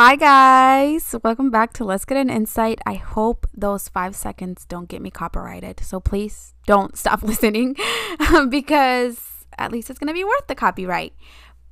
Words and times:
Hi, 0.00 0.14
guys. 0.14 1.12
Welcome 1.24 1.50
back 1.50 1.72
to 1.72 1.84
Let's 1.84 2.04
Get 2.04 2.18
an 2.18 2.30
Insight. 2.30 2.78
I 2.86 2.94
hope 2.94 3.48
those 3.52 3.88
five 3.88 4.14
seconds 4.14 4.64
don't 4.64 4.88
get 4.88 5.02
me 5.02 5.10
copyrighted. 5.10 5.80
So 5.80 5.98
please 5.98 6.54
don't 6.66 6.96
stop 6.96 7.20
listening 7.24 7.74
because 8.48 9.20
at 9.58 9.72
least 9.72 9.90
it's 9.90 9.98
going 9.98 10.06
to 10.06 10.14
be 10.14 10.22
worth 10.22 10.46
the 10.46 10.54
copyright. 10.54 11.14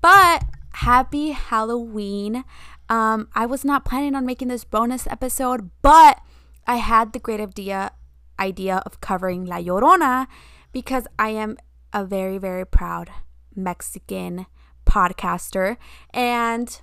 But 0.01 0.43
happy 0.73 1.31
Halloween. 1.31 2.43
Um, 2.89 3.29
I 3.33 3.47
was 3.47 3.65
not 3.65 3.85
planning 3.85 4.17
on 4.17 4.27
making 4.27 4.49
this 4.49 4.65
bonus 4.65 5.07
episode, 5.07 5.71
but 5.81 6.21
I 6.67 6.79
had 6.79 7.13
the 7.13 7.21
great 7.21 7.39
idea 7.39 7.93
idea 8.41 8.83
of 8.85 9.01
covering 9.01 9.45
La 9.45 9.59
Llorona 9.59 10.27
because 10.73 11.07
I 11.17 11.29
am 11.29 11.59
a 11.93 12.05
very, 12.05 12.39
very 12.39 12.67
proud 12.67 13.09
Mexican 13.55 14.47
podcaster. 14.85 15.77
And 16.11 16.81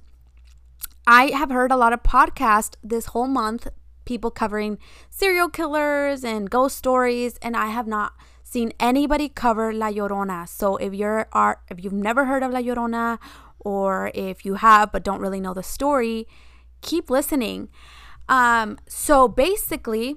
I 1.05 1.27
have 1.27 1.49
heard 1.49 1.71
a 1.71 1.77
lot 1.77 1.93
of 1.93 2.01
podcasts 2.03 2.75
this 2.83 3.07
whole 3.07 3.27
month, 3.27 3.67
people 4.05 4.31
covering 4.31 4.77
serial 5.09 5.49
killers 5.49 6.23
and 6.23 6.49
ghost 6.49 6.77
stories, 6.77 7.37
and 7.41 7.57
I 7.57 7.67
have 7.67 7.87
not 7.87 8.13
seen 8.43 8.71
anybody 8.79 9.27
cover 9.27 9.73
La 9.73 9.89
Llorona. 9.89 10.47
So 10.47 10.77
if 10.77 10.93
you're 10.93 11.27
are 11.33 11.61
if 11.69 11.83
you've 11.83 11.93
never 11.93 12.25
heard 12.25 12.43
of 12.43 12.51
La 12.51 12.59
Llorona 12.59 13.19
or 13.59 14.11
if 14.13 14.45
you 14.45 14.55
have 14.55 14.91
but 14.91 15.03
don't 15.03 15.19
really 15.19 15.41
know 15.41 15.53
the 15.53 15.63
story, 15.63 16.27
keep 16.81 17.09
listening. 17.09 17.69
Um, 18.29 18.77
so 18.87 19.27
basically, 19.27 20.15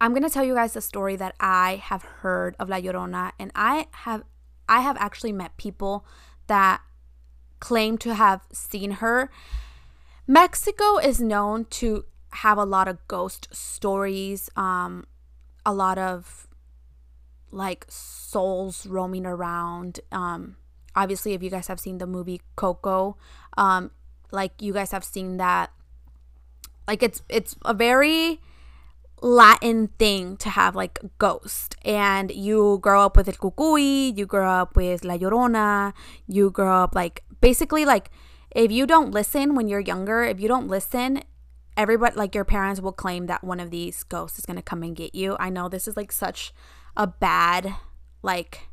I'm 0.00 0.14
gonna 0.14 0.30
tell 0.30 0.44
you 0.44 0.54
guys 0.54 0.74
the 0.74 0.80
story 0.80 1.16
that 1.16 1.34
I 1.40 1.82
have 1.82 2.02
heard 2.02 2.54
of 2.60 2.68
La 2.68 2.76
Llorona, 2.76 3.32
and 3.40 3.50
I 3.56 3.88
have 3.90 4.22
I 4.68 4.80
have 4.80 4.96
actually 4.98 5.32
met 5.32 5.56
people 5.56 6.06
that 6.46 6.80
claim 7.58 7.98
to 7.98 8.14
have 8.14 8.42
seen 8.52 8.92
her. 8.92 9.30
Mexico 10.26 10.98
is 10.98 11.20
known 11.20 11.66
to 11.66 12.04
have 12.32 12.58
a 12.58 12.64
lot 12.64 12.88
of 12.88 13.06
ghost 13.08 13.48
stories, 13.52 14.50
um, 14.56 15.04
a 15.64 15.72
lot 15.72 15.98
of 15.98 16.48
like 17.50 17.86
souls 17.88 18.86
roaming 18.86 19.26
around. 19.26 20.00
Um, 20.10 20.56
obviously, 20.96 21.34
if 21.34 21.42
you 21.42 21.50
guys 21.50 21.68
have 21.68 21.78
seen 21.78 21.98
the 21.98 22.06
movie 22.06 22.40
Coco, 22.56 23.16
um, 23.56 23.90
like 24.30 24.60
you 24.60 24.72
guys 24.72 24.90
have 24.90 25.04
seen 25.04 25.36
that, 25.36 25.70
like 26.88 27.02
it's 27.02 27.22
it's 27.28 27.56
a 27.64 27.74
very 27.74 28.40
Latin 29.20 29.88
thing 29.98 30.36
to 30.38 30.50
have 30.50 30.74
like 30.74 30.98
ghost. 31.18 31.76
And 31.84 32.30
you 32.30 32.78
grow 32.82 33.04
up 33.04 33.16
with 33.16 33.28
El 33.28 33.34
Cucuy, 33.34 34.16
you 34.16 34.26
grow 34.26 34.50
up 34.50 34.74
with 34.74 35.04
La 35.04 35.16
Llorona, 35.16 35.92
you 36.26 36.50
grow 36.50 36.82
up 36.82 36.94
like 36.94 37.22
basically 37.40 37.84
like 37.84 38.10
if 38.54 38.70
you 38.70 38.86
don't 38.86 39.10
listen 39.10 39.54
when 39.54 39.68
you're 39.68 39.80
younger, 39.80 40.22
if 40.22 40.40
you 40.40 40.48
don't 40.48 40.68
listen, 40.68 41.22
everybody 41.76 42.16
like 42.16 42.34
your 42.34 42.44
parents 42.44 42.80
will 42.80 42.92
claim 42.92 43.26
that 43.26 43.42
one 43.42 43.60
of 43.60 43.70
these 43.70 44.04
ghosts 44.04 44.38
is 44.38 44.46
going 44.46 44.56
to 44.56 44.62
come 44.62 44.82
and 44.82 44.94
get 44.94 45.14
you. 45.14 45.36
I 45.40 45.50
know 45.50 45.68
this 45.68 45.88
is 45.88 45.96
like 45.96 46.12
such 46.12 46.54
a 46.96 47.06
bad 47.06 47.74
like 48.22 48.68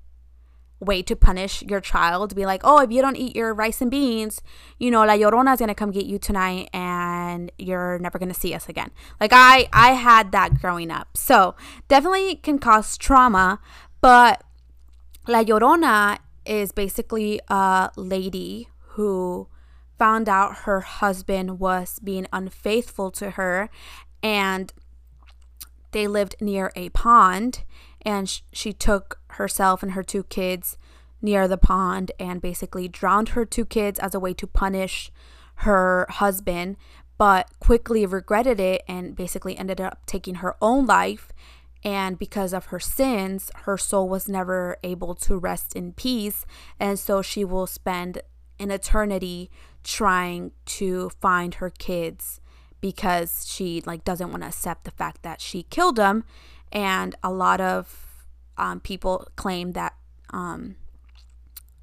way 0.80 1.02
to 1.04 1.16
punish 1.16 1.62
your 1.62 1.80
child 1.80 2.36
be 2.36 2.46
like, 2.46 2.62
oh, 2.64 2.80
if 2.80 2.92
you 2.92 3.02
don't 3.02 3.16
eat 3.16 3.36
your 3.36 3.54
rice 3.54 3.82
and 3.82 3.92
beans, 3.92 4.42
you 4.80 4.90
know, 4.90 5.06
La 5.06 5.14
Llorona 5.14 5.54
is 5.54 5.60
gonna 5.60 5.76
come 5.76 5.92
get 5.92 6.06
you 6.06 6.18
tonight, 6.18 6.70
and 6.74 7.52
you're 7.58 8.00
never 8.00 8.18
gonna 8.18 8.34
see 8.34 8.54
us 8.54 8.68
again. 8.68 8.92
Like 9.20 9.32
I, 9.32 9.70
I 9.72 9.92
had 9.92 10.32
that 10.32 10.60
growing 10.60 10.92
up, 10.92 11.16
so 11.16 11.56
definitely 11.88 12.36
can 12.36 12.58
cause 12.58 12.98
trauma. 12.98 13.60
But 14.02 14.44
La 15.28 15.44
Llorona 15.44 16.18
is 16.46 16.72
basically 16.72 17.40
a 17.48 17.92
lady 17.96 18.68
who 18.94 19.48
found 20.02 20.28
out 20.28 20.62
her 20.66 20.80
husband 20.82 21.60
was 21.60 22.00
being 22.00 22.26
unfaithful 22.34 23.12
to 23.12 23.30
her, 23.30 23.70
and 24.24 24.74
they 25.92 26.08
lived 26.08 26.36
near 26.42 26.72
a 26.76 26.90
pond 26.90 27.64
and 28.02 28.28
sh- 28.28 28.42
she 28.52 28.74
took 28.74 29.20
herself 29.38 29.84
and 29.84 29.92
her 29.92 30.02
two 30.02 30.24
kids 30.24 30.76
near 31.22 31.48
the 31.48 31.56
pond 31.56 32.12
and 32.20 32.42
basically 32.42 32.88
drowned 32.88 33.30
her 33.30 33.46
two 33.46 33.64
kids 33.64 34.00
as 34.00 34.16
a 34.16 34.20
way 34.20 34.34
to 34.34 34.48
punish 34.48 35.12
her 35.68 36.08
husband 36.10 36.78
but 37.20 37.48
quickly 37.60 38.04
regretted 38.04 38.60
it 38.60 38.82
and 38.88 39.16
basically 39.16 39.56
ended 39.56 39.80
up 39.80 40.04
taking 40.08 40.36
her 40.36 40.56
own 40.64 40.88
life 40.88 41.32
and 41.84 42.18
because 42.18 42.54
of 42.54 42.68
her 42.68 42.80
sins 42.80 43.52
her 43.66 43.78
soul 43.78 44.10
was 44.10 44.28
never 44.28 44.78
able 44.84 45.14
to 45.14 45.38
rest 45.38 45.76
in 45.76 45.94
peace 45.94 46.44
and 46.80 46.98
so 46.98 47.22
she 47.22 47.46
will 47.46 47.68
spend 47.68 48.20
an 48.60 48.72
eternity 48.72 49.52
trying 49.84 50.52
to 50.66 51.10
find 51.22 51.56
her 51.56 51.70
kids 51.70 52.40
because 52.80 53.46
she 53.48 53.82
like 53.86 54.04
doesn't 54.04 54.32
want 54.32 54.44
to 54.44 54.48
accept 54.48 54.84
the 54.84 54.92
fact 54.92 55.22
that 55.24 55.40
she 55.42 55.64
killed 55.64 55.96
them 55.96 56.24
and 56.72 57.16
a 57.24 57.32
lot 57.32 57.62
of 57.62 58.26
um, 58.58 58.80
people 58.80 59.28
claim 59.36 59.74
that 59.74 59.94
um, 60.32 60.76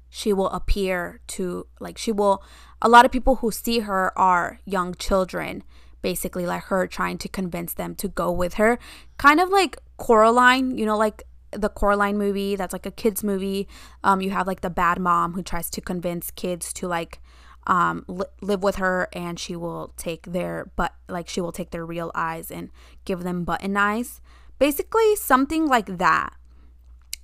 she 0.09 0.33
will 0.33 0.49
appear 0.49 1.19
to 1.27 1.67
like 1.79 1.97
she 1.97 2.11
will 2.11 2.43
a 2.81 2.89
lot 2.89 3.05
of 3.05 3.11
people 3.11 3.35
who 3.37 3.51
see 3.51 3.79
her 3.79 4.17
are 4.17 4.59
young 4.65 4.95
children 4.95 5.63
basically 6.01 6.45
like 6.45 6.63
her 6.63 6.87
trying 6.87 7.17
to 7.17 7.27
convince 7.27 7.73
them 7.73 7.93
to 7.93 8.07
go 8.07 8.31
with 8.31 8.55
her. 8.55 8.79
Kind 9.17 9.39
of 9.39 9.49
like 9.49 9.77
coraline 9.97 10.77
you 10.77 10.85
know 10.85 10.97
like 10.97 11.23
the 11.51 11.69
coraline 11.69 12.17
movie 12.17 12.55
that's 12.55 12.73
like 12.73 12.85
a 12.85 12.91
kids 12.91 13.23
movie. 13.23 13.67
Um 14.03 14.21
you 14.21 14.31
have 14.31 14.47
like 14.47 14.61
the 14.61 14.69
bad 14.69 14.99
mom 14.99 15.33
who 15.33 15.43
tries 15.43 15.69
to 15.71 15.81
convince 15.81 16.31
kids 16.31 16.73
to 16.73 16.87
like 16.87 17.19
um 17.67 18.03
li- 18.07 18.25
live 18.41 18.63
with 18.63 18.75
her 18.75 19.07
and 19.13 19.39
she 19.39 19.55
will 19.55 19.93
take 19.97 20.25
their 20.27 20.71
but 20.75 20.93
like 21.07 21.27
she 21.27 21.41
will 21.41 21.51
take 21.51 21.71
their 21.71 21.85
real 21.85 22.11
eyes 22.15 22.49
and 22.49 22.69
give 23.05 23.23
them 23.23 23.43
button 23.43 23.75
eyes 23.75 24.21
basically 24.59 25.15
something 25.15 25.65
like 25.65 25.97
that. 25.97 26.33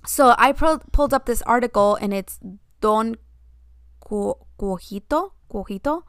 So 0.06 0.34
I 0.38 0.52
pro- 0.52 0.78
pulled 0.90 1.14
up 1.14 1.26
this 1.26 1.42
article 1.42 1.94
and 1.96 2.12
it's 2.12 2.40
Don 2.80 3.16
Cuojito, 4.02 5.32
Cuojito, 5.52 6.02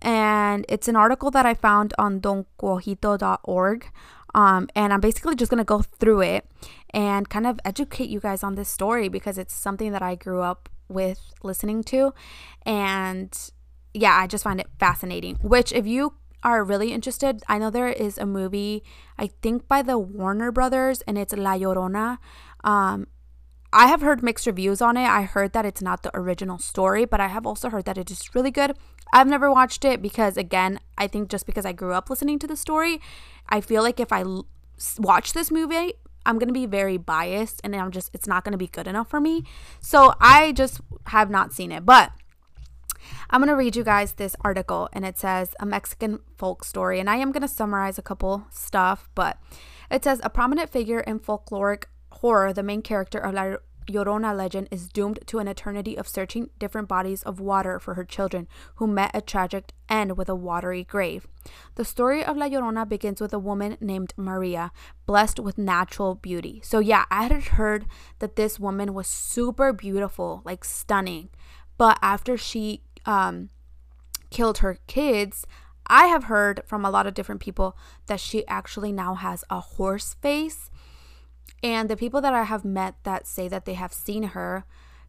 and 0.00 0.64
it's 0.68 0.88
an 0.88 0.96
article 0.96 1.30
that 1.30 1.46
I 1.46 1.54
found 1.54 1.94
on 1.98 2.20
doncuojito.org. 2.20 3.90
Um, 4.34 4.68
and 4.74 4.92
I'm 4.92 5.00
basically 5.00 5.34
just 5.34 5.50
going 5.50 5.58
to 5.58 5.64
go 5.64 5.80
through 5.80 6.20
it 6.20 6.46
and 6.90 7.28
kind 7.28 7.46
of 7.46 7.58
educate 7.64 8.10
you 8.10 8.20
guys 8.20 8.42
on 8.42 8.54
this 8.54 8.68
story 8.68 9.08
because 9.08 9.38
it's 9.38 9.54
something 9.54 9.92
that 9.92 10.02
I 10.02 10.14
grew 10.14 10.42
up 10.42 10.68
with 10.88 11.20
listening 11.42 11.82
to. 11.84 12.12
And 12.64 13.36
yeah, 13.94 14.14
I 14.14 14.26
just 14.26 14.44
find 14.44 14.60
it 14.60 14.68
fascinating. 14.78 15.36
Which, 15.42 15.72
if 15.72 15.86
you 15.86 16.14
are 16.42 16.62
really 16.62 16.92
interested, 16.92 17.42
I 17.48 17.58
know 17.58 17.70
there 17.70 17.88
is 17.88 18.18
a 18.18 18.26
movie, 18.26 18.84
I 19.18 19.28
think 19.42 19.66
by 19.66 19.82
the 19.82 19.98
Warner 19.98 20.52
Brothers, 20.52 21.02
and 21.02 21.18
it's 21.18 21.32
La 21.32 21.54
Llorona. 21.54 22.18
Um, 22.62 23.06
I 23.72 23.88
have 23.88 24.00
heard 24.00 24.22
mixed 24.22 24.46
reviews 24.46 24.80
on 24.80 24.96
it. 24.96 25.06
I 25.06 25.22
heard 25.22 25.52
that 25.52 25.66
it's 25.66 25.82
not 25.82 26.02
the 26.02 26.16
original 26.16 26.58
story, 26.58 27.04
but 27.04 27.20
I 27.20 27.26
have 27.26 27.46
also 27.46 27.68
heard 27.68 27.84
that 27.86 27.98
it 27.98 28.10
is 28.10 28.34
really 28.34 28.50
good. 28.50 28.76
I've 29.12 29.26
never 29.26 29.50
watched 29.50 29.84
it 29.84 30.00
because, 30.00 30.36
again, 30.36 30.80
I 30.96 31.06
think 31.06 31.28
just 31.28 31.46
because 31.46 31.66
I 31.66 31.72
grew 31.72 31.92
up 31.92 32.08
listening 32.08 32.38
to 32.40 32.46
the 32.46 32.56
story, 32.56 33.00
I 33.48 33.60
feel 33.60 33.82
like 33.82 34.00
if 34.00 34.12
I 34.12 34.22
l- 34.22 34.46
watch 34.98 35.32
this 35.32 35.50
movie, 35.50 35.94
I'm 36.26 36.38
going 36.38 36.48
to 36.48 36.54
be 36.54 36.66
very 36.66 36.96
biased 36.96 37.60
and 37.64 37.74
I'm 37.74 37.90
just, 37.90 38.10
it's 38.12 38.26
not 38.26 38.44
going 38.44 38.52
to 38.52 38.58
be 38.58 38.66
good 38.66 38.86
enough 38.86 39.08
for 39.08 39.20
me. 39.20 39.44
So 39.80 40.14
I 40.20 40.52
just 40.52 40.80
have 41.06 41.30
not 41.30 41.52
seen 41.52 41.72
it. 41.72 41.86
But 41.86 42.12
I'm 43.30 43.40
going 43.40 43.48
to 43.48 43.56
read 43.56 43.76
you 43.76 43.84
guys 43.84 44.14
this 44.14 44.36
article 44.40 44.88
and 44.92 45.04
it 45.04 45.18
says 45.18 45.54
a 45.60 45.66
Mexican 45.66 46.20
folk 46.36 46.64
story. 46.64 47.00
And 47.00 47.08
I 47.08 47.16
am 47.16 47.32
going 47.32 47.42
to 47.42 47.48
summarize 47.48 47.98
a 47.98 48.02
couple 48.02 48.46
stuff, 48.50 49.08
but 49.14 49.38
it 49.90 50.04
says 50.04 50.20
a 50.22 50.30
prominent 50.30 50.70
figure 50.70 51.00
in 51.00 51.20
folkloric 51.20 51.84
horror, 52.12 52.52
the 52.52 52.62
main 52.62 52.82
character 52.82 53.18
of 53.18 53.34
La 53.34 53.56
Llorona 53.86 54.36
legend 54.36 54.68
is 54.70 54.88
doomed 54.88 55.20
to 55.26 55.38
an 55.38 55.48
eternity 55.48 55.96
of 55.96 56.08
searching 56.08 56.50
different 56.58 56.88
bodies 56.88 57.22
of 57.22 57.40
water 57.40 57.78
for 57.78 57.94
her 57.94 58.04
children, 58.04 58.48
who 58.76 58.86
met 58.86 59.10
a 59.14 59.20
tragic 59.20 59.72
end 59.88 60.16
with 60.16 60.28
a 60.28 60.34
watery 60.34 60.84
grave. 60.84 61.26
The 61.76 61.84
story 61.84 62.24
of 62.24 62.36
La 62.36 62.48
Llorona 62.48 62.88
begins 62.88 63.20
with 63.20 63.32
a 63.32 63.38
woman 63.38 63.76
named 63.80 64.12
Maria, 64.16 64.72
blessed 65.06 65.38
with 65.40 65.58
natural 65.58 66.14
beauty. 66.14 66.60
So, 66.64 66.78
yeah, 66.78 67.04
I 67.10 67.24
had 67.24 67.32
heard 67.32 67.86
that 68.18 68.36
this 68.36 68.58
woman 68.58 68.94
was 68.94 69.06
super 69.06 69.72
beautiful, 69.72 70.42
like 70.44 70.64
stunning. 70.64 71.28
But 71.78 71.98
after 72.02 72.36
she 72.36 72.82
um, 73.04 73.50
killed 74.30 74.58
her 74.58 74.78
kids, 74.86 75.46
I 75.86 76.06
have 76.06 76.24
heard 76.24 76.62
from 76.66 76.84
a 76.84 76.90
lot 76.90 77.06
of 77.06 77.14
different 77.14 77.40
people 77.40 77.76
that 78.06 78.20
she 78.20 78.46
actually 78.48 78.92
now 78.92 79.14
has 79.14 79.44
a 79.50 79.60
horse 79.60 80.14
face. 80.14 80.70
And 81.62 81.88
the 81.88 81.96
people 81.96 82.20
that 82.20 82.34
I 82.34 82.44
have 82.44 82.64
met 82.64 82.96
that 83.04 83.26
say 83.26 83.48
that 83.48 83.64
they 83.64 83.74
have 83.74 83.92
seen 83.92 84.22
her 84.24 84.64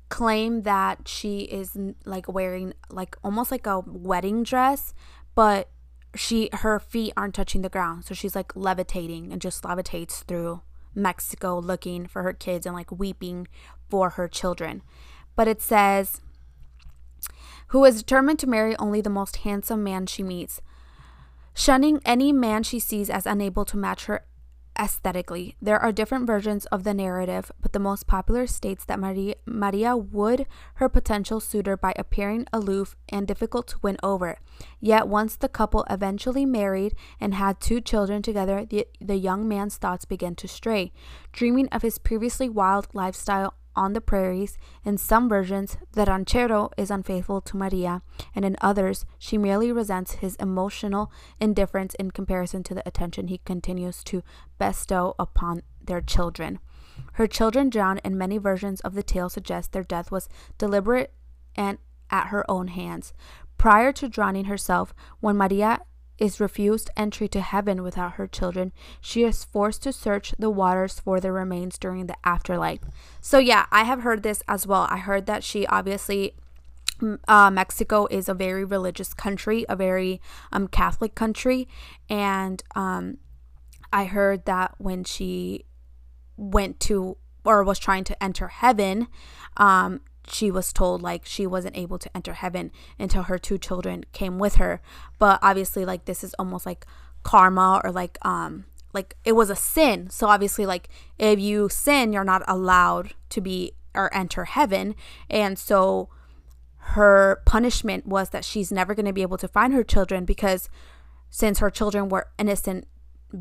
claim 0.10 0.64
that 0.64 1.08
she 1.08 1.42
is 1.42 1.78
like 2.06 2.32
wearing 2.32 2.74
like 2.90 3.18
almost 3.24 3.52
like 3.52 3.68
a 3.68 3.82
wedding 3.82 4.44
dress, 4.44 4.94
but 5.36 5.70
she 6.16 6.50
her 6.54 6.80
feet 6.80 7.14
aren't 7.18 7.36
touching 7.36 7.62
the 7.62 7.70
ground. 7.70 8.06
So 8.06 8.14
she's 8.14 8.36
like 8.36 8.56
levitating 8.56 9.32
and 9.32 9.42
just 9.42 9.64
levitates 9.64 10.24
through 10.24 10.62
Mexico 10.96 11.60
looking 11.60 12.08
for 12.08 12.24
her 12.24 12.34
kids 12.34 12.66
and 12.66 12.76
like 12.76 12.92
weeping 12.92 13.48
for 13.90 14.12
her 14.12 14.28
children. 14.28 14.82
But 15.36 15.48
it 15.48 15.62
says 15.62 16.22
who 17.68 17.84
is 17.84 18.02
determined 18.02 18.40
to 18.40 18.48
marry 18.48 18.76
only 18.78 19.02
the 19.02 19.10
most 19.10 19.38
handsome 19.38 19.84
man 19.84 20.06
she 20.06 20.24
meets, 20.24 20.62
shunning 21.54 22.00
any 22.06 22.32
man 22.32 22.64
she 22.64 22.80
sees 22.80 23.10
as 23.10 23.26
unable 23.26 23.66
to 23.66 23.78
match 23.78 24.06
her 24.06 24.26
aesthetically. 24.80 25.56
There 25.62 25.80
are 25.80 25.92
different 25.92 26.28
versions 26.28 26.66
of 26.68 26.84
the 26.84 26.94
narrative, 26.94 27.52
but 27.62 27.74
the 27.74 27.80
most 27.80 28.08
popular 28.08 28.48
states 28.48 28.86
that 28.86 29.00
Maria, 29.00 29.36
Maria 29.46 29.96
wooed 29.96 30.46
her 30.76 30.90
potential 30.90 31.40
suitor 31.40 31.78
by 31.78 31.94
appearing 31.96 32.46
aloof 32.54 32.96
and 33.10 33.28
difficult 33.28 33.68
to 33.70 33.80
win 33.82 33.98
over. 34.04 34.40
Yet 34.80 35.08
once 35.08 35.36
the 35.36 35.50
couple 35.50 35.86
eventually 35.90 36.46
married 36.46 36.96
and 37.20 37.34
had 37.34 37.60
two 37.60 37.82
children 37.82 38.22
together, 38.22 38.66
the, 38.66 38.88
the 39.00 39.16
young 39.16 39.48
man's 39.48 39.78
thoughts 39.78 40.06
began 40.06 40.36
to 40.36 40.48
stray. 40.48 40.92
Dreaming 41.32 41.68
of 41.70 41.82
his 41.82 41.98
previously 41.98 42.50
wild 42.50 42.88
lifestyle 42.94 43.56
on 43.78 43.94
the 43.94 44.02
prairies. 44.02 44.58
In 44.84 44.98
some 44.98 45.30
versions, 45.30 45.78
the 45.94 46.06
ranchero 46.06 46.72
is 46.78 46.92
unfaithful 46.92 47.40
to 47.42 47.56
Maria, 47.56 48.02
and 48.36 48.44
in 48.44 48.58
others, 48.60 49.06
she 49.18 49.38
merely 49.38 49.72
resents 49.72 50.14
his 50.14 50.36
emotional 50.38 51.12
indifference 51.40 51.94
in 51.96 52.12
comparison 52.12 52.64
to 52.64 52.74
the 52.74 52.86
attention 52.86 53.28
he 53.28 53.38
continues 53.38 54.04
to 54.06 54.24
bestow 54.58 55.16
upon 55.18 55.62
their 55.82 56.02
children. 56.02 56.60
Her 57.14 57.28
children 57.28 57.70
drown, 57.70 58.00
and 58.00 58.18
many 58.18 58.38
versions 58.38 58.82
of 58.82 58.96
the 58.96 59.04
tale 59.04 59.30
suggest 59.30 59.72
their 59.72 59.84
death 59.84 60.12
was 60.12 60.28
deliberate 60.58 61.14
and 61.56 61.78
at 62.10 62.28
her 62.28 62.50
own 62.50 62.70
hands. 62.70 63.14
Prior 63.58 63.92
to 63.94 64.10
drowning 64.10 64.46
herself, 64.46 64.94
when 65.20 65.38
Maria 65.38 65.82
is 66.18 66.40
refused 66.40 66.90
entry 66.98 67.28
to 67.28 67.42
heaven 67.42 67.84
without 67.84 68.14
her 68.14 68.28
children, 68.28 68.72
she 69.00 69.24
is 69.24 69.44
forced 69.44 69.84
to 69.84 69.94
search 69.94 70.34
the 70.40 70.50
waters 70.50 71.00
for 71.00 71.20
their 71.20 71.34
remains 71.34 71.78
during 71.78 72.08
the 72.08 72.16
afterlife. 72.24 72.82
So, 73.22 73.38
yeah, 73.38 73.66
I 73.72 73.84
have 73.84 74.02
heard 74.02 74.24
this 74.24 74.42
as 74.48 74.66
well. 74.66 74.88
I 74.90 74.98
heard 74.98 75.26
that 75.26 75.44
she 75.44 75.66
obviously. 75.68 76.34
Uh, 77.28 77.52
Mexico 77.52 78.08
is 78.10 78.28
a 78.28 78.34
very 78.34 78.66
religious 78.66 79.14
country, 79.14 79.68
a 79.70 79.76
very 79.76 80.20
um, 80.52 80.68
Catholic 80.68 81.14
country, 81.14 81.68
and 82.10 82.64
um, 82.76 83.20
I 83.94 84.06
heard 84.06 84.46
that 84.46 84.74
when 84.80 85.04
she 85.04 85.66
went 86.38 86.80
to 86.80 87.18
or 87.46 87.64
was 87.64 87.80
trying 87.80 88.04
to 88.04 88.24
enter 88.24 88.48
heaven, 88.48 89.08
um, 89.58 90.02
she 90.30 90.52
was 90.52 90.74
told 90.74 91.02
like 91.02 91.26
she 91.26 91.48
wasn't 91.48 91.78
able 91.78 91.98
to 92.00 92.16
enter 92.16 92.34
heaven 92.34 92.72
until 93.00 93.24
her 93.24 93.38
two 93.38 93.58
children 93.58 94.04
came 94.14 94.40
with 94.40 94.56
her. 94.56 94.82
But 95.20 95.40
obviously 95.42 95.86
like 95.86 96.06
this 96.06 96.24
is 96.24 96.34
almost 96.38 96.66
like 96.66 96.86
karma 97.24 97.82
or 97.84 97.92
like 97.92 98.18
um 98.24 98.66
like 98.94 99.16
it 99.24 99.34
was 99.34 99.50
a 99.50 99.56
sin. 99.56 100.10
So 100.10 100.28
obviously 100.28 100.66
like 100.66 100.90
if 101.18 101.40
you 101.40 101.70
sin 101.70 102.14
you're 102.14 102.24
not 102.24 102.44
allowed 102.48 103.14
to 103.30 103.42
be 103.42 103.74
or 103.94 104.14
enter 104.14 104.46
heaven. 104.46 104.96
And 105.30 105.58
so 105.58 106.10
her 106.78 107.42
punishment 107.46 108.06
was 108.06 108.30
that 108.30 108.46
she's 108.46 108.72
never 108.72 108.96
going 108.96 109.06
to 109.06 109.14
be 109.14 109.22
able 109.22 109.38
to 109.38 109.48
find 109.48 109.74
her 109.74 109.84
children 109.84 110.24
because 110.24 110.70
since 111.30 111.60
her 111.60 111.70
children 111.70 112.08
were 112.08 112.28
innocent 112.40 112.88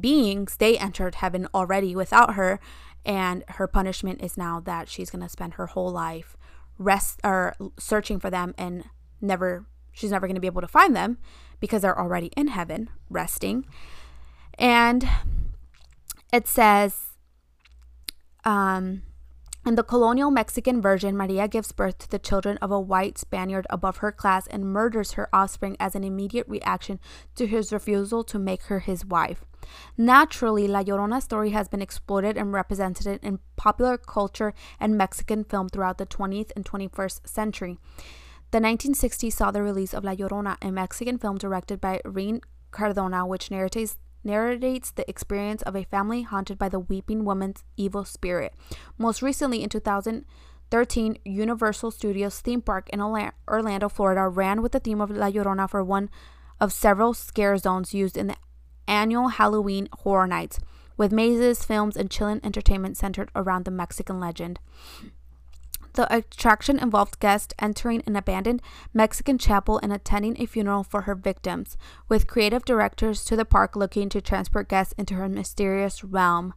beings 0.00 0.56
they 0.56 0.76
entered 0.76 1.16
heaven 1.16 1.46
already 1.54 1.94
without 1.94 2.34
her. 2.34 2.58
And 3.04 3.44
her 3.48 3.68
punishment 3.68 4.20
is 4.20 4.36
now 4.36 4.58
that 4.60 4.88
she's 4.88 5.10
going 5.10 5.22
to 5.22 5.28
spend 5.28 5.54
her 5.54 5.66
whole 5.66 5.92
life 5.92 6.36
rest 6.78 7.20
or 7.24 7.54
searching 7.78 8.18
for 8.20 8.30
them 8.30 8.54
and 8.58 8.84
never 9.20 9.66
she's 9.92 10.10
never 10.10 10.26
going 10.26 10.34
to 10.34 10.40
be 10.40 10.46
able 10.46 10.60
to 10.60 10.68
find 10.68 10.94
them 10.94 11.18
because 11.58 11.82
they're 11.82 11.98
already 11.98 12.30
in 12.36 12.48
heaven 12.48 12.90
resting. 13.08 13.64
And 14.58 15.08
it 16.32 16.46
says 16.46 17.12
um 18.44 19.02
in 19.66 19.74
the 19.74 19.82
colonial 19.82 20.30
Mexican 20.30 20.80
version, 20.80 21.16
Maria 21.16 21.48
gives 21.48 21.72
birth 21.72 21.98
to 21.98 22.08
the 22.08 22.20
children 22.20 22.56
of 22.58 22.70
a 22.70 22.78
white 22.78 23.18
Spaniard 23.18 23.66
above 23.68 23.96
her 23.96 24.12
class 24.12 24.46
and 24.46 24.72
murders 24.72 25.12
her 25.12 25.28
offspring 25.32 25.76
as 25.80 25.96
an 25.96 26.04
immediate 26.04 26.46
reaction 26.48 27.00
to 27.34 27.48
his 27.48 27.72
refusal 27.72 28.22
to 28.22 28.38
make 28.38 28.62
her 28.64 28.78
his 28.78 29.04
wife. 29.04 29.44
Naturally, 29.98 30.68
La 30.68 30.84
Llorona 30.84 31.20
story 31.20 31.50
has 31.50 31.66
been 31.66 31.82
exploited 31.82 32.36
and 32.36 32.52
represented 32.52 33.18
in 33.24 33.40
popular 33.56 33.98
culture 33.98 34.54
and 34.78 34.96
Mexican 34.96 35.42
film 35.42 35.68
throughout 35.68 35.98
the 35.98 36.06
20th 36.06 36.52
and 36.54 36.64
21st 36.64 37.26
century. 37.26 37.78
The 38.52 38.60
1960s 38.60 39.32
saw 39.32 39.50
the 39.50 39.64
release 39.64 39.92
of 39.92 40.04
La 40.04 40.14
Llorona, 40.14 40.56
a 40.62 40.70
Mexican 40.70 41.18
film 41.18 41.38
directed 41.38 41.80
by 41.80 42.00
René 42.04 42.40
Cardona, 42.70 43.26
which 43.26 43.50
narrates 43.50 43.98
narrates 44.26 44.90
the 44.90 45.08
experience 45.08 45.62
of 45.62 45.74
a 45.74 45.84
family 45.84 46.22
haunted 46.22 46.58
by 46.58 46.68
the 46.68 46.80
weeping 46.80 47.24
woman's 47.24 47.64
evil 47.76 48.04
spirit. 48.04 48.52
Most 48.98 49.22
recently, 49.22 49.62
in 49.62 49.70
2013, 49.70 51.18
Universal 51.24 51.92
Studios 51.92 52.40
theme 52.40 52.60
park 52.60 52.90
in 52.90 53.00
Orlando, 53.00 53.88
Florida, 53.88 54.28
ran 54.28 54.60
with 54.60 54.72
the 54.72 54.80
theme 54.80 55.00
of 55.00 55.10
La 55.10 55.30
Llorona 55.30 55.70
for 55.70 55.82
one 55.82 56.10
of 56.60 56.72
several 56.72 57.14
scare 57.14 57.56
zones 57.56 57.94
used 57.94 58.16
in 58.16 58.26
the 58.26 58.36
annual 58.88 59.28
Halloween 59.28 59.88
Horror 60.00 60.26
Nights, 60.26 60.58
with 60.96 61.12
mazes, 61.12 61.64
films, 61.64 61.96
and 61.96 62.10
chilling 62.10 62.40
entertainment 62.42 62.96
centered 62.96 63.30
around 63.34 63.64
the 63.64 63.70
Mexican 63.70 64.18
legend. 64.18 64.58
The 65.96 66.14
attraction 66.14 66.78
involved 66.78 67.20
guests 67.20 67.54
entering 67.58 68.02
an 68.06 68.16
abandoned 68.16 68.60
Mexican 68.92 69.38
chapel 69.38 69.80
and 69.82 69.92
attending 69.92 70.36
a 70.38 70.44
funeral 70.44 70.84
for 70.84 71.02
her 71.02 71.14
victims, 71.14 71.78
with 72.06 72.26
creative 72.26 72.66
directors 72.66 73.24
to 73.24 73.34
the 73.34 73.46
park 73.46 73.74
looking 73.74 74.10
to 74.10 74.20
transport 74.20 74.68
guests 74.68 74.92
into 74.98 75.14
her 75.14 75.26
mysterious 75.26 76.04
realm. 76.04 76.52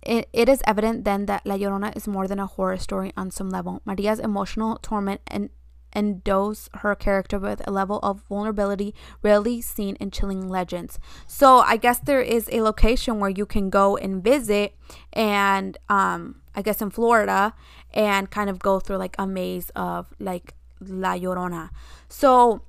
It, 0.00 0.30
it 0.32 0.48
is 0.48 0.62
evident 0.66 1.04
then 1.04 1.26
that 1.26 1.44
La 1.44 1.56
Llorona 1.56 1.94
is 1.94 2.08
more 2.08 2.26
than 2.26 2.38
a 2.38 2.46
horror 2.46 2.78
story 2.78 3.12
on 3.14 3.30
some 3.30 3.50
level. 3.50 3.82
Maria's 3.84 4.20
emotional 4.20 4.78
torment 4.80 5.20
and 5.26 5.50
endows 5.94 6.68
her 6.74 6.94
character 6.94 7.38
with 7.38 7.66
a 7.66 7.70
level 7.70 7.98
of 8.02 8.22
vulnerability 8.28 8.94
rarely 9.22 9.60
seen 9.60 9.96
in 9.96 10.10
chilling 10.10 10.48
legends. 10.48 10.98
So 11.26 11.58
I 11.58 11.76
guess 11.76 11.98
there 11.98 12.20
is 12.20 12.48
a 12.52 12.62
location 12.62 13.18
where 13.18 13.30
you 13.30 13.46
can 13.46 13.70
go 13.70 13.96
and 13.96 14.22
visit, 14.22 14.76
and 15.12 15.76
um, 15.88 16.42
I 16.56 16.62
guess 16.62 16.80
in 16.80 16.90
Florida, 16.90 17.54
and 17.92 18.30
kind 18.30 18.50
of 18.50 18.58
go 18.58 18.80
through 18.80 18.96
like 18.96 19.14
a 19.18 19.26
maze 19.26 19.70
of 19.76 20.08
like 20.18 20.54
La 20.80 21.14
Llorona. 21.14 21.70
So 22.08 22.62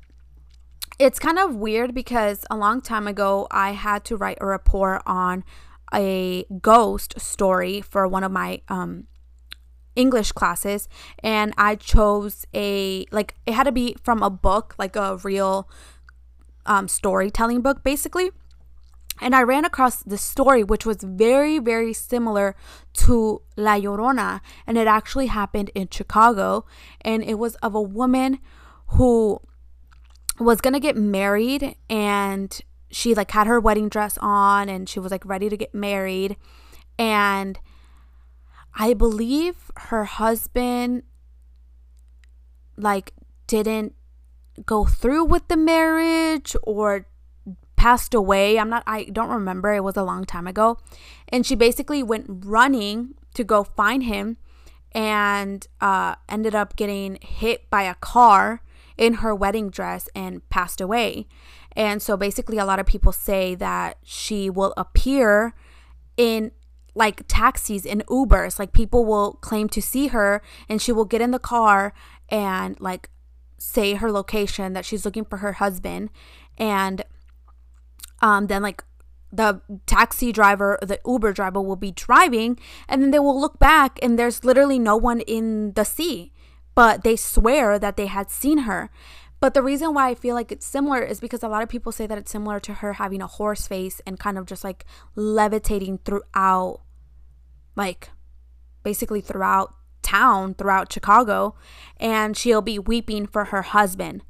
it's 1.00 1.20
kind 1.20 1.40
of 1.40 1.56
weird 1.56 1.94
because 1.94 2.46
a 2.50 2.58
long 2.58 2.82
time 2.82 3.08
ago 3.08 3.48
I 3.50 3.72
had 3.72 4.04
to 4.06 4.18
write 4.18 4.38
a 4.42 4.46
report 4.46 5.02
on 5.06 5.44
a 5.94 6.46
ghost 6.62 7.20
story 7.20 7.82
for 7.82 8.08
one 8.08 8.24
of 8.24 8.32
my 8.32 8.62
um 8.68 9.08
English 9.96 10.32
classes 10.34 10.88
and 11.24 11.54
I 11.58 11.76
chose 11.76 12.46
a 12.54 13.06
like 13.12 13.36
it 13.46 13.54
had 13.54 13.64
to 13.64 13.72
be 13.72 13.96
from 14.04 14.22
a 14.22 14.30
book, 14.30 14.76
like 14.78 14.96
a 14.96 15.18
real 15.18 15.70
um, 16.66 16.88
storytelling 16.88 17.62
book 17.62 17.84
basically. 17.84 18.32
And 19.22 19.36
I 19.36 19.42
ran 19.42 19.66
across 19.66 20.04
this 20.04 20.22
story 20.22 20.64
which 20.64 20.86
was 20.86 20.98
very 21.02 21.60
very 21.60 21.94
similar 21.94 22.56
to 22.94 23.42
La 23.56 23.76
Llorona 23.76 24.42
and 24.66 24.78
it 24.78 24.88
actually 24.88 25.28
happened 25.28 25.72
in 25.74 25.90
Chicago. 25.90 26.66
And 27.02 27.24
it 27.24 27.36
was 27.36 27.56
of 27.56 27.76
a 27.76 27.82
woman 27.82 28.40
who 28.88 29.40
was 30.40 30.62
going 30.62 30.74
to 30.74 30.80
get 30.80 30.96
married 30.96 31.76
and 31.90 32.60
she 32.90 33.14
like 33.14 33.32
had 33.32 33.48
her 33.48 33.60
wedding 33.60 33.90
dress 33.90 34.18
on 34.22 34.70
and 34.70 34.88
she 34.88 35.00
was 35.00 35.12
like 35.12 35.26
ready 35.26 35.50
to 35.50 35.58
get 35.58 35.74
married. 35.74 36.38
And 36.98 37.60
I 38.74 38.94
believe 38.94 39.72
her 39.76 40.06
husband 40.06 41.04
like 42.78 43.14
didn't 43.48 43.96
go 44.66 44.86
through 44.86 45.26
with 45.26 45.48
the 45.48 45.58
marriage 45.58 46.56
or 46.64 47.08
passed 47.78 48.14
away. 48.14 48.60
I'm 48.60 48.70
not 48.70 48.84
I 48.86 49.06
don't 49.06 49.30
remember. 49.30 49.74
It 49.74 49.84
was 49.84 49.96
a 49.96 50.04
long 50.04 50.26
time 50.26 50.48
ago. 50.48 50.78
And 51.30 51.46
she 51.46 51.56
basically 51.56 52.04
went 52.04 52.26
running 52.28 53.14
to 53.36 53.46
go 53.46 53.64
find 53.64 54.04
him 54.04 54.38
and 54.92 55.66
uh, 55.80 56.16
ended 56.28 56.56
up 56.56 56.76
getting 56.76 57.20
hit 57.22 57.70
by 57.70 57.84
a 57.84 57.96
car 57.96 58.62
in 58.98 59.16
her 59.16 59.34
wedding 59.34 59.70
dress 59.70 60.10
and 60.16 60.48
passed 60.50 60.82
away. 60.82 61.28
And 61.74 62.02
so 62.02 62.18
basically 62.18 62.58
a 62.58 62.66
lot 62.66 62.80
of 62.80 62.88
people 62.88 63.12
say 63.12 63.54
that 63.56 63.98
she 64.04 64.50
will 64.50 64.74
appear 64.76 65.54
in 66.18 66.52
like 66.96 67.22
taxis 67.28 67.86
and 67.86 68.04
Ubers. 68.08 68.58
Like 68.58 68.74
people 68.74 69.06
will 69.06 69.34
claim 69.34 69.70
to 69.70 69.82
see 69.82 70.08
her 70.08 70.42
and 70.68 70.82
she 70.82 70.92
will 70.92 71.06
get 71.06 71.22
in 71.22 71.30
the 71.30 71.38
car 71.38 71.94
and 72.30 72.80
like 72.82 73.12
say 73.60 73.94
her 73.94 74.12
location 74.12 74.74
that 74.74 74.86
she's 74.86 75.06
looking 75.06 75.26
for 75.26 75.38
her 75.38 75.54
husband 75.54 76.10
and 76.58 77.04
um 78.22 78.48
then 78.48 78.62
like 78.62 78.84
the 79.32 79.62
taxi 79.86 80.32
driver 80.32 80.80
the 80.82 81.00
uber 81.06 81.34
driver 81.34 81.62
will 81.62 81.76
be 81.76 81.92
driving 81.92 82.58
and 82.88 83.02
then 83.02 83.12
they 83.12 83.20
will 83.20 83.40
look 83.40 83.60
back 83.60 84.00
and 84.02 84.18
there's 84.18 84.44
literally 84.44 84.80
no 84.80 84.96
one 84.96 85.20
in 85.22 85.74
the 85.74 85.84
sea 85.84 86.32
but 86.76 87.04
they 87.04 87.16
swear 87.16 87.78
that 87.78 87.98
they 87.98 88.06
had 88.06 88.32
seen 88.32 88.60
her 88.60 88.90
but 89.40 89.54
the 89.54 89.62
reason 89.62 89.94
why 89.94 90.10
I 90.10 90.16
feel 90.16 90.34
like 90.34 90.52
it's 90.52 90.66
similar 90.66 91.02
is 91.02 91.20
because 91.20 91.44
a 91.44 91.48
lot 91.48 91.62
of 91.62 91.70
people 91.70 91.92
say 91.92 92.08
that 92.08 92.18
it's 92.18 92.32
similar 92.32 92.60
to 92.62 92.76
her 92.76 92.94
having 92.94 93.22
a 93.22 93.28
horse 93.28 93.68
face 93.68 94.02
and 94.06 94.20
kind 94.20 94.38
of 94.38 94.46
just 94.46 94.64
like 94.64 94.86
levitating 95.16 96.00
throughout 96.00 96.82
like 97.76 98.10
basically 98.84 99.22
throughout 99.22 99.76
town 100.02 100.54
throughout 100.54 100.92
Chicago 100.92 101.56
and 101.98 102.36
she'll 102.36 102.62
be 102.62 102.80
weeping 102.80 103.28
for 103.28 103.46
her 103.46 103.62
husband. 103.62 104.24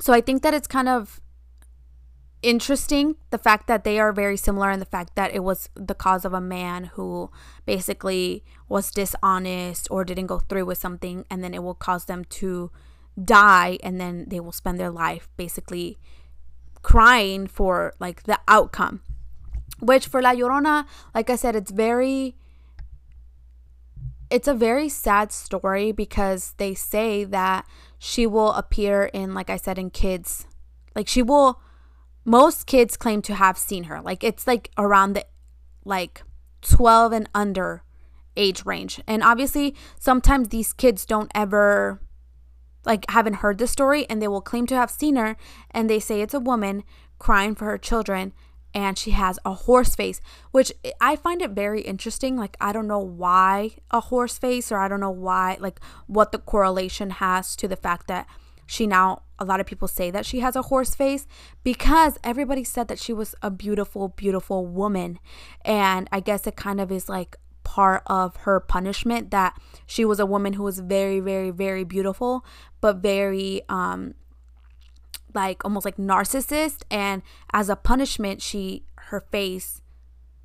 So 0.00 0.12
I 0.12 0.20
think 0.20 0.42
that 0.42 0.54
it's 0.54 0.68
kind 0.68 0.88
of 0.88 1.20
interesting 2.42 3.16
the 3.30 3.38
fact 3.38 3.66
that 3.66 3.84
they 3.84 3.98
are 3.98 4.12
very 4.12 4.36
similar 4.36 4.70
and 4.70 4.80
the 4.80 4.86
fact 4.86 5.16
that 5.16 5.34
it 5.34 5.42
was 5.42 5.68
the 5.74 5.94
cause 5.94 6.24
of 6.24 6.32
a 6.32 6.40
man 6.40 6.84
who 6.94 7.30
basically 7.66 8.44
was 8.68 8.90
dishonest 8.90 9.88
or 9.90 10.04
didn't 10.04 10.26
go 10.26 10.38
through 10.38 10.64
with 10.64 10.78
something 10.78 11.24
and 11.30 11.42
then 11.42 11.52
it 11.52 11.62
will 11.62 11.74
cause 11.74 12.04
them 12.04 12.24
to 12.24 12.70
die 13.22 13.78
and 13.82 14.00
then 14.00 14.26
they 14.28 14.38
will 14.38 14.52
spend 14.52 14.78
their 14.78 14.90
life 14.90 15.28
basically 15.36 15.98
crying 16.82 17.46
for 17.46 17.92
like 17.98 18.22
the 18.24 18.38
outcome. 18.46 19.02
Which 19.80 20.06
for 20.06 20.20
la 20.20 20.32
llorona 20.32 20.86
like 21.14 21.30
i 21.30 21.36
said 21.36 21.54
it's 21.54 21.70
very 21.70 22.34
it's 24.28 24.48
a 24.48 24.54
very 24.54 24.88
sad 24.88 25.30
story 25.30 25.92
because 25.92 26.54
they 26.58 26.74
say 26.74 27.22
that 27.22 27.64
she 27.96 28.26
will 28.26 28.52
appear 28.52 29.04
in 29.04 29.34
like 29.34 29.50
i 29.50 29.56
said 29.56 29.78
in 29.78 29.90
kids 29.90 30.48
like 30.96 31.06
she 31.06 31.22
will 31.22 31.60
most 32.28 32.66
kids 32.66 32.96
claim 32.96 33.22
to 33.22 33.34
have 33.34 33.56
seen 33.56 33.84
her. 33.84 34.00
Like 34.00 34.22
it's 34.22 34.46
like 34.46 34.70
around 34.76 35.14
the 35.14 35.24
like 35.84 36.22
12 36.60 37.12
and 37.12 37.28
under 37.34 37.82
age 38.36 38.64
range. 38.66 39.00
And 39.06 39.22
obviously, 39.22 39.74
sometimes 39.98 40.48
these 40.48 40.72
kids 40.72 41.06
don't 41.06 41.32
ever 41.34 42.00
like 42.84 43.10
haven't 43.10 43.34
heard 43.34 43.58
the 43.58 43.66
story 43.66 44.06
and 44.08 44.20
they 44.20 44.28
will 44.28 44.40
claim 44.40 44.66
to 44.66 44.74
have 44.74 44.90
seen 44.90 45.16
her 45.16 45.36
and 45.70 45.88
they 45.88 45.98
say 45.98 46.20
it's 46.20 46.34
a 46.34 46.40
woman 46.40 46.84
crying 47.18 47.54
for 47.54 47.64
her 47.64 47.78
children 47.78 48.32
and 48.74 48.98
she 48.98 49.12
has 49.12 49.38
a 49.44 49.54
horse 49.54 49.96
face, 49.96 50.20
which 50.50 50.70
I 51.00 51.16
find 51.16 51.40
it 51.40 51.52
very 51.52 51.80
interesting. 51.80 52.36
Like, 52.36 52.56
I 52.60 52.72
don't 52.72 52.86
know 52.86 52.98
why 52.98 53.72
a 53.90 54.00
horse 54.00 54.38
face, 54.38 54.70
or 54.70 54.76
I 54.76 54.88
don't 54.88 55.00
know 55.00 55.10
why, 55.10 55.56
like, 55.58 55.80
what 56.06 56.32
the 56.32 56.38
correlation 56.38 57.10
has 57.10 57.56
to 57.56 57.66
the 57.66 57.76
fact 57.76 58.08
that 58.08 58.26
she 58.68 58.86
now 58.86 59.22
a 59.38 59.44
lot 59.44 59.60
of 59.60 59.66
people 59.66 59.88
say 59.88 60.10
that 60.10 60.26
she 60.26 60.40
has 60.40 60.54
a 60.54 60.62
horse 60.62 60.94
face 60.94 61.26
because 61.64 62.18
everybody 62.22 62.62
said 62.62 62.86
that 62.88 62.98
she 62.98 63.12
was 63.12 63.34
a 63.42 63.50
beautiful 63.50 64.08
beautiful 64.08 64.66
woman. 64.66 65.18
And 65.64 66.06
i 66.12 66.20
guess 66.20 66.46
it 66.46 66.54
kind 66.54 66.80
of 66.80 66.92
is 66.92 67.08
like 67.08 67.36
part 67.64 68.02
of 68.06 68.36
her 68.36 68.60
punishment 68.60 69.30
that 69.30 69.58
she 69.86 70.04
was 70.04 70.20
a 70.20 70.26
woman 70.26 70.52
who 70.52 70.62
was 70.62 70.78
very 70.80 71.18
very 71.18 71.50
very 71.50 71.84
beautiful 71.84 72.44
but 72.80 72.96
very 72.96 73.62
um 73.68 74.14
like 75.34 75.64
almost 75.64 75.84
like 75.84 75.96
narcissist. 75.96 76.82
And 76.90 77.22
as 77.52 77.68
a 77.70 77.76
punishment 77.76 78.42
she 78.42 78.84
her 79.08 79.20
face 79.20 79.80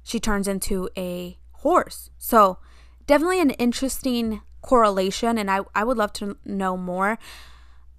she 0.01 0.19
turns 0.19 0.47
into 0.47 0.89
a 0.97 1.37
horse. 1.63 2.09
So 2.17 2.59
definitely 3.05 3.41
an 3.41 3.51
interesting 3.51 4.41
correlation. 4.61 5.37
And 5.37 5.51
i 5.51 5.59
i 5.75 5.83
would 5.83 5.97
love 5.97 6.13
to 6.13 6.37
know 6.45 6.77
more 6.77 7.19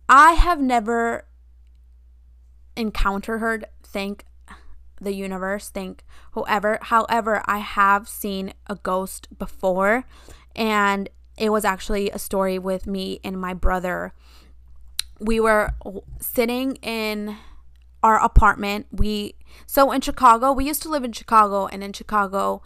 I 0.09 0.33
have 0.33 0.61
never 0.61 1.27
encountered 2.77 3.39
her, 3.39 3.61
thank 3.83 4.25
the 5.01 5.13
universe, 5.13 5.71
thank 5.71 6.05
whoever. 6.33 6.79
However, 6.83 7.43
I 7.47 7.59
have 7.59 8.09
seen 8.09 8.55
a 8.67 8.77
ghost 8.77 9.29
before, 9.39 10.05
and 10.55 11.09
it 11.37 11.51
was 11.51 11.65
actually 11.65 12.11
a 12.11 12.19
story 12.19 12.59
with 12.59 12.87
me 12.87 13.21
and 13.25 13.41
my 13.41 13.55
brother. 13.55 14.13
We 15.21 15.41
were 15.41 15.71
sitting 16.21 16.77
in 16.77 17.37
our 18.03 18.23
apartment. 18.23 18.87
We 18.93 19.37
so 19.67 19.91
in 19.93 20.01
Chicago, 20.01 20.53
we 20.53 20.67
used 20.67 20.83
to 20.83 20.89
live 20.89 21.05
in 21.05 21.13
Chicago, 21.13 21.67
and 21.67 21.83
in 21.83 21.93
Chicago, 21.93 22.63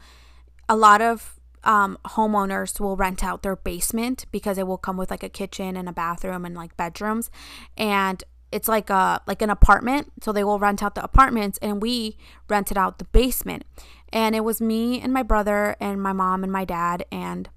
a 0.69 0.77
lot 0.77 1.01
of 1.01 1.38
um, 1.65 1.99
homeowners 2.05 2.81
will 2.81 2.97
rent 2.97 3.23
out 3.25 3.43
their 3.43 3.57
basement 3.57 4.27
because 4.31 4.59
it 4.59 4.67
will 4.67 4.79
come 4.79 4.97
with 4.97 5.11
like 5.11 5.23
a 5.23 5.29
kitchen 5.29 5.77
and 5.77 5.89
a 5.89 5.93
bathroom 5.93 6.45
and 6.45 6.55
like 6.55 6.77
bedrooms. 6.77 7.31
And 7.77 8.23
it's 8.51 8.69
like 8.69 8.91
a 8.91 9.21
like 9.27 9.43
an 9.43 9.51
apartment. 9.51 10.13
So 10.23 10.33
they 10.33 10.45
will 10.45 10.59
rent 10.59 10.83
out 10.83 10.95
the 10.95 11.05
apartments 11.05 11.59
and 11.61 11.83
we 11.83 12.17
rented 12.49 12.79
out 12.79 12.99
the 12.99 13.05
basement. 13.07 13.65
And 14.13 14.35
it 14.35 14.45
was 14.45 14.61
me 14.61 15.01
and 15.01 15.13
my 15.13 15.23
brother 15.23 15.77
and 15.81 16.03
my 16.03 16.13
mom 16.13 16.43
and 16.43 16.53
my 16.53 16.65
dad. 16.65 17.05
And 17.13 17.49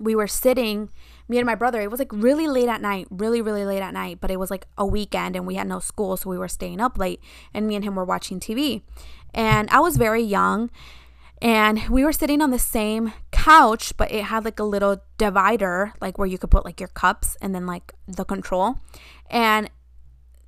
we 0.00 0.14
were 0.14 0.26
sitting 0.26 0.90
me 1.28 1.38
and 1.38 1.46
my 1.46 1.54
brother 1.54 1.80
it 1.80 1.90
was 1.90 2.00
like 2.00 2.12
really 2.12 2.48
late 2.48 2.68
at 2.68 2.82
night 2.82 3.06
really 3.08 3.40
really 3.40 3.64
late 3.64 3.80
at 3.80 3.94
night. 3.94 4.18
But 4.20 4.30
it 4.30 4.38
was 4.38 4.50
like 4.50 4.66
a 4.76 4.84
weekend 4.84 5.36
and 5.36 5.46
we 5.46 5.54
had 5.54 5.68
no 5.68 5.78
school. 5.78 6.16
So 6.16 6.28
we 6.28 6.38
were 6.38 6.48
staying 6.48 6.80
up 6.80 6.98
late 6.98 7.20
and 7.54 7.66
me 7.66 7.76
and 7.76 7.84
him 7.84 7.94
were 7.94 8.04
watching 8.04 8.40
tv 8.40 8.82
and 9.34 9.68
i 9.70 9.80
was 9.80 9.96
very 9.96 10.22
young 10.22 10.70
and 11.42 11.88
we 11.88 12.04
were 12.04 12.12
sitting 12.12 12.40
on 12.40 12.52
the 12.52 12.58
same 12.58 13.12
couch 13.32 13.96
but 13.96 14.12
it 14.12 14.24
had 14.24 14.44
like 14.44 14.60
a 14.60 14.64
little 14.64 15.02
divider 15.18 15.92
like 16.00 16.16
where 16.16 16.28
you 16.28 16.38
could 16.38 16.52
put 16.52 16.64
like 16.64 16.78
your 16.78 16.88
cups 16.90 17.36
and 17.42 17.52
then 17.52 17.66
like 17.66 17.92
the 18.06 18.24
control. 18.24 18.76
And 19.28 19.68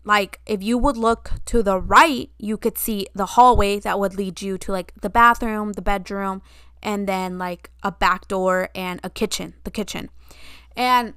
like 0.05 0.39
if 0.47 0.63
you 0.63 0.79
would 0.79 0.97
look 0.97 1.33
to 1.47 1.63
the 1.63 1.81
right 1.81 2.31
you 2.39 2.57
could 2.57 2.79
see 2.79 3.09
the 3.13 3.27
hallway 3.27 3.81
that 3.81 3.99
would 3.99 4.15
lead 4.15 4.41
you 4.41 4.57
to 4.59 4.71
like 4.71 4.93
the 5.01 5.11
bathroom 5.11 5.73
the 5.73 5.83
bedroom 5.83 6.41
and 6.81 7.09
then 7.09 7.39
like 7.39 7.71
a 7.83 7.91
back 7.91 8.29
door 8.29 8.69
and 8.75 9.01
a 9.03 9.11
kitchen 9.11 9.55
the 9.65 9.73
kitchen. 9.73 10.11
And 10.77 11.15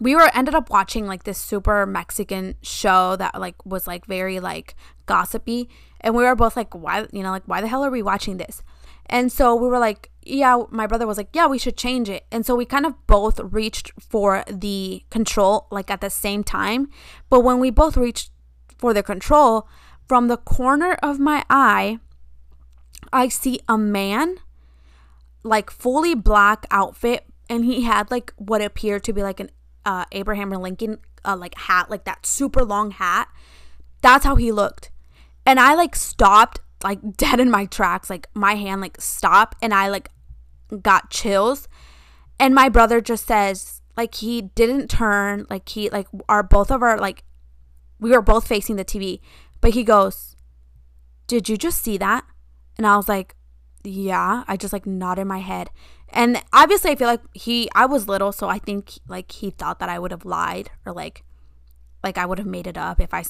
we 0.00 0.14
were 0.14 0.30
ended 0.34 0.54
up 0.54 0.70
watching 0.70 1.06
like 1.06 1.24
this 1.24 1.38
super 1.38 1.86
mexican 1.86 2.54
show 2.62 3.16
that 3.16 3.38
like 3.38 3.54
was 3.64 3.86
like 3.86 4.06
very 4.06 4.40
like 4.40 4.74
gossipy 5.06 5.68
and 6.00 6.14
we 6.14 6.24
were 6.24 6.34
both 6.34 6.56
like 6.56 6.74
why 6.74 7.06
you 7.12 7.22
know 7.22 7.30
like 7.30 7.44
why 7.46 7.60
the 7.60 7.68
hell 7.68 7.84
are 7.84 7.90
we 7.90 8.02
watching 8.02 8.36
this 8.36 8.62
and 9.06 9.30
so 9.30 9.54
we 9.54 9.68
were 9.68 9.78
like, 9.78 10.10
yeah, 10.22 10.62
my 10.70 10.86
brother 10.86 11.06
was 11.06 11.18
like, 11.18 11.28
yeah, 11.34 11.46
we 11.46 11.58
should 11.58 11.76
change 11.76 12.08
it. 12.08 12.24
And 12.30 12.46
so 12.46 12.54
we 12.54 12.64
kind 12.64 12.86
of 12.86 13.06
both 13.06 13.38
reached 13.40 13.92
for 14.00 14.44
the 14.50 15.04
control 15.10 15.66
like 15.70 15.90
at 15.90 16.00
the 16.00 16.10
same 16.10 16.42
time. 16.44 16.88
But 17.28 17.40
when 17.40 17.58
we 17.58 17.70
both 17.70 17.96
reached 17.96 18.30
for 18.78 18.94
the 18.94 19.02
control, 19.02 19.68
from 20.08 20.28
the 20.28 20.36
corner 20.38 20.94
of 21.02 21.18
my 21.18 21.44
eye, 21.50 21.98
I 23.12 23.28
see 23.28 23.60
a 23.68 23.76
man 23.76 24.36
like 25.42 25.70
fully 25.70 26.14
black 26.14 26.66
outfit 26.70 27.26
and 27.50 27.64
he 27.64 27.82
had 27.82 28.10
like 28.10 28.32
what 28.36 28.62
appeared 28.62 29.04
to 29.04 29.12
be 29.12 29.22
like 29.22 29.40
an 29.40 29.50
uh, 29.84 30.04
Abraham 30.12 30.50
Lincoln 30.50 30.98
uh, 31.24 31.36
like 31.36 31.56
hat, 31.56 31.90
like 31.90 32.04
that 32.04 32.26
super 32.26 32.64
long 32.64 32.90
hat. 32.92 33.28
That's 34.00 34.24
how 34.24 34.36
he 34.36 34.52
looked. 34.52 34.90
And 35.46 35.58
I 35.60 35.74
like 35.74 35.96
stopped 35.96 36.60
like 36.82 36.98
dead 37.16 37.40
in 37.40 37.50
my 37.50 37.66
tracks. 37.66 38.10
Like 38.10 38.28
my 38.34 38.54
hand 38.54 38.80
like 38.80 39.00
stopped 39.00 39.56
and 39.62 39.72
I 39.72 39.88
like 39.88 40.10
got 40.82 41.10
chills. 41.10 41.68
And 42.38 42.54
my 42.54 42.68
brother 42.68 43.00
just 43.00 43.26
says 43.26 43.82
like 43.96 44.16
he 44.16 44.42
didn't 44.42 44.88
turn, 44.88 45.46
like 45.50 45.68
he 45.68 45.90
like 45.90 46.08
our 46.28 46.42
both 46.42 46.70
of 46.70 46.82
our 46.82 46.98
like 46.98 47.24
we 48.00 48.10
were 48.10 48.22
both 48.22 48.46
facing 48.46 48.76
the 48.76 48.84
TV, 48.84 49.20
but 49.60 49.74
he 49.74 49.84
goes, 49.84 50.34
"Did 51.28 51.48
you 51.48 51.56
just 51.56 51.80
see 51.82 51.98
that?" 51.98 52.24
And 52.76 52.86
I 52.86 52.96
was 52.96 53.08
like, 53.08 53.36
"Yeah." 53.84 54.42
I 54.48 54.56
just 54.56 54.72
like 54.72 54.86
nodded 54.86 55.26
my 55.26 55.38
head. 55.38 55.70
And 56.12 56.42
obviously 56.52 56.90
I 56.90 56.94
feel 56.94 57.08
like 57.08 57.22
he 57.34 57.68
I 57.74 57.86
was 57.86 58.08
little, 58.08 58.32
so 58.32 58.48
I 58.48 58.58
think 58.58 58.98
like 59.08 59.32
he 59.32 59.50
thought 59.50 59.78
that 59.80 59.88
I 59.88 59.98
would 59.98 60.10
have 60.10 60.24
lied 60.24 60.70
or 60.86 60.92
like 60.92 61.24
like 62.04 62.18
I 62.18 62.26
would 62.26 62.38
have 62.38 62.46
made 62.46 62.66
it 62.66 62.76
up 62.76 63.00
if 63.00 63.14
I 63.14 63.24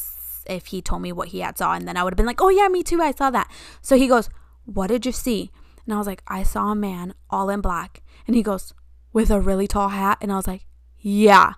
if 0.46 0.66
he 0.66 0.82
told 0.82 1.02
me 1.02 1.12
what 1.12 1.28
he 1.28 1.40
had 1.40 1.56
saw 1.58 1.74
and 1.74 1.86
then 1.86 1.96
I 1.96 2.02
would 2.02 2.12
have 2.12 2.16
been 2.16 2.26
like, 2.26 2.42
"Oh 2.42 2.48
yeah, 2.48 2.68
me 2.68 2.82
too. 2.82 3.00
I 3.00 3.12
saw 3.12 3.30
that." 3.30 3.50
So 3.80 3.96
he 3.96 4.08
goes, 4.08 4.28
"What 4.64 4.88
did 4.88 5.06
you 5.06 5.12
see?" 5.12 5.50
And 5.84 5.94
I 5.94 5.98
was 5.98 6.06
like, 6.06 6.22
"I 6.26 6.42
saw 6.42 6.72
a 6.72 6.74
man 6.76 7.14
all 7.30 7.48
in 7.50 7.60
black." 7.60 8.02
And 8.26 8.36
he 8.36 8.42
goes, 8.42 8.74
"With 9.12 9.30
a 9.30 9.40
really 9.40 9.68
tall 9.68 9.90
hat?" 9.90 10.18
And 10.20 10.32
I 10.32 10.36
was 10.36 10.46
like, 10.46 10.66
"Yeah." 10.98 11.54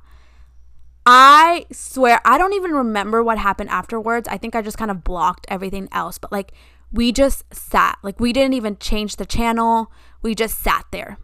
I 1.07 1.67
swear, 1.71 2.21
I 2.25 2.39
don't 2.39 2.55
even 2.55 2.73
remember 2.73 3.23
what 3.23 3.37
happened 3.37 3.69
afterwards. 3.69 4.27
I 4.27 4.39
think 4.39 4.55
I 4.55 4.63
just 4.63 4.79
kind 4.79 4.91
of 4.91 5.05
blocked 5.05 5.45
everything 5.51 5.89
else, 5.93 6.17
but 6.17 6.33
like 6.33 6.53
we 6.93 7.13
just 7.13 7.45
sat. 7.53 7.99
Like 8.03 8.21
we 8.21 8.33
didn't 8.33 8.55
even 8.55 8.79
change 8.79 9.17
the 9.17 9.27
channel. 9.27 9.93
We 10.25 10.35
just 10.35 10.59
sat 10.59 10.87
there. 10.91 11.19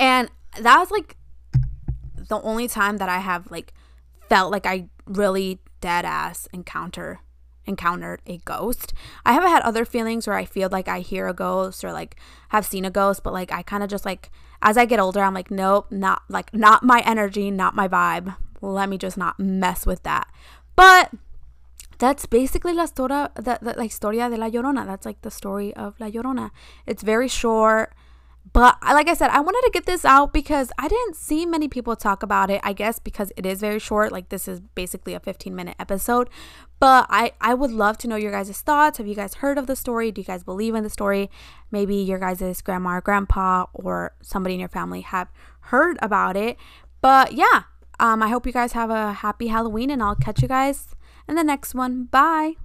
And 0.00 0.28
that 0.60 0.78
was 0.78 0.90
like 0.90 1.16
the 2.16 2.40
only 2.40 2.66
time 2.66 2.96
that 2.96 3.08
I 3.08 3.18
have 3.18 3.50
like 3.50 3.72
felt 4.28 4.50
like 4.50 4.66
I 4.66 4.88
really 5.06 5.60
dead 5.80 6.04
ass 6.04 6.48
encounter 6.52 7.20
encountered 7.64 8.20
a 8.26 8.38
ghost. 8.38 8.92
I 9.24 9.32
haven't 9.34 9.50
had 9.50 9.62
other 9.62 9.84
feelings 9.84 10.26
where 10.26 10.36
I 10.36 10.44
feel 10.44 10.68
like 10.70 10.88
I 10.88 11.00
hear 11.00 11.28
a 11.28 11.34
ghost 11.34 11.84
or 11.84 11.92
like 11.92 12.16
have 12.48 12.66
seen 12.66 12.84
a 12.84 12.90
ghost, 12.90 13.22
but 13.22 13.32
like 13.32 13.52
I 13.52 13.62
kind 13.62 13.82
of 13.82 13.88
just 13.88 14.04
like 14.04 14.30
as 14.62 14.76
I 14.76 14.84
get 14.84 14.98
older, 14.98 15.20
I'm 15.20 15.34
like, 15.34 15.50
nope, 15.50 15.86
not 15.90 16.22
like 16.28 16.52
not 16.54 16.82
my 16.82 17.02
energy, 17.04 17.50
not 17.50 17.74
my 17.74 17.88
vibe. 17.88 18.34
Let 18.60 18.88
me 18.88 18.98
just 18.98 19.16
not 19.16 19.38
mess 19.38 19.86
with 19.86 20.02
that. 20.04 20.28
But 20.76 21.12
that's 22.02 22.26
basically 22.26 22.72
la 22.72 22.82
historia, 22.82 23.30
the, 23.36 23.60
the, 23.62 23.74
la 23.76 23.84
historia 23.84 24.28
de 24.28 24.36
la 24.36 24.48
Llorona. 24.50 24.84
That's 24.84 25.06
like 25.06 25.22
the 25.22 25.30
story 25.30 25.72
of 25.74 25.94
La 26.00 26.08
Llorona. 26.08 26.50
It's 26.84 27.04
very 27.04 27.28
short. 27.28 27.94
But 28.52 28.76
like 28.82 29.08
I 29.08 29.14
said, 29.14 29.30
I 29.30 29.38
wanted 29.38 29.62
to 29.66 29.70
get 29.72 29.86
this 29.86 30.04
out 30.04 30.32
because 30.32 30.72
I 30.76 30.88
didn't 30.88 31.14
see 31.14 31.46
many 31.46 31.68
people 31.68 31.94
talk 31.94 32.24
about 32.24 32.50
it. 32.50 32.60
I 32.64 32.72
guess 32.72 32.98
because 32.98 33.30
it 33.36 33.46
is 33.46 33.60
very 33.60 33.78
short. 33.78 34.10
Like 34.10 34.30
this 34.30 34.48
is 34.48 34.58
basically 34.74 35.14
a 35.14 35.20
15 35.20 35.54
minute 35.54 35.76
episode. 35.78 36.28
But 36.80 37.06
I, 37.08 37.34
I 37.40 37.54
would 37.54 37.70
love 37.70 37.98
to 37.98 38.08
know 38.08 38.16
your 38.16 38.32
guys' 38.32 38.60
thoughts. 38.62 38.98
Have 38.98 39.06
you 39.06 39.14
guys 39.14 39.34
heard 39.34 39.56
of 39.56 39.68
the 39.68 39.76
story? 39.76 40.10
Do 40.10 40.22
you 40.22 40.26
guys 40.26 40.42
believe 40.42 40.74
in 40.74 40.82
the 40.82 40.90
story? 40.90 41.30
Maybe 41.70 41.94
your 41.94 42.18
guys' 42.18 42.62
grandma 42.62 42.96
or 42.96 43.00
grandpa 43.00 43.66
or 43.72 44.16
somebody 44.20 44.54
in 44.54 44.60
your 44.60 44.68
family 44.68 45.02
have 45.02 45.28
heard 45.70 45.98
about 46.02 46.36
it. 46.36 46.56
But 47.00 47.34
yeah, 47.34 47.62
um, 48.00 48.24
I 48.24 48.28
hope 48.28 48.44
you 48.44 48.52
guys 48.52 48.72
have 48.72 48.90
a 48.90 49.12
happy 49.12 49.46
Halloween 49.46 49.88
and 49.88 50.02
I'll 50.02 50.16
catch 50.16 50.42
you 50.42 50.48
guys 50.48 50.96
and 51.28 51.38
the 51.38 51.44
next 51.44 51.74
one. 51.74 52.04
Bye. 52.04 52.56